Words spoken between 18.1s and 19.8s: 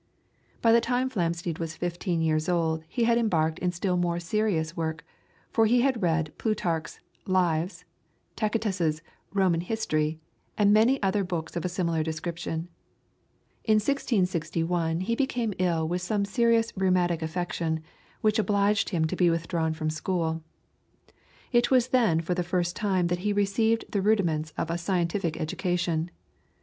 which obliged him to be withdrawn